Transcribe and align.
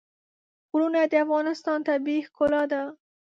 غرونه 0.69 1.01
د 1.11 1.13
افغانستان 1.25 1.79
طبیعي 1.89 2.21
ښکلا 2.27 2.63
ده. 2.71 2.81